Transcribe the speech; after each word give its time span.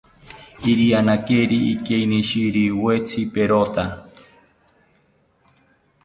Irianeriki 0.71 1.57
ikeinishiriwetzi 1.73 3.21
perota 3.33 3.83